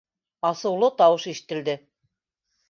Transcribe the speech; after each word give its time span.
Асыулы 0.49 0.89
тауыш 1.01 1.27
ишетелде. 1.33 1.77